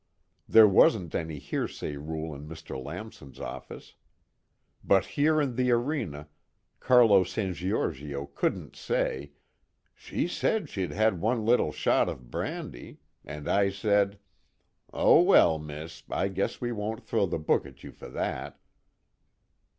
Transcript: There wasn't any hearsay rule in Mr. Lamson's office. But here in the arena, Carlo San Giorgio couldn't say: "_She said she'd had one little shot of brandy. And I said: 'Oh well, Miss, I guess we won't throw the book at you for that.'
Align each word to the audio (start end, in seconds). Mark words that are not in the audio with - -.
There 0.49 0.67
wasn't 0.67 1.13
any 1.13 1.37
hearsay 1.37 1.95
rule 1.95 2.33
in 2.33 2.47
Mr. 2.47 2.75
Lamson's 2.83 3.39
office. 3.39 3.93
But 4.83 5.05
here 5.13 5.39
in 5.39 5.55
the 5.55 5.69
arena, 5.69 6.27
Carlo 6.79 7.23
San 7.23 7.53
Giorgio 7.53 8.25
couldn't 8.25 8.75
say: 8.75 9.33
"_She 9.95 10.27
said 10.27 10.69
she'd 10.69 10.89
had 10.91 11.21
one 11.21 11.45
little 11.45 11.71
shot 11.71 12.09
of 12.09 12.31
brandy. 12.31 12.97
And 13.25 13.47
I 13.47 13.69
said: 13.69 14.17
'Oh 14.91 15.21
well, 15.21 15.59
Miss, 15.59 16.01
I 16.09 16.29
guess 16.29 16.59
we 16.59 16.71
won't 16.71 17.03
throw 17.05 17.27
the 17.27 17.37
book 17.37 17.67
at 17.67 17.83
you 17.83 17.91
for 17.91 18.09
that.' 18.09 18.59